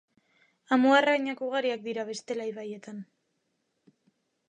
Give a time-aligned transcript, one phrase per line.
[0.77, 3.07] Amuarrainak ugariak dira bestela ibaietan.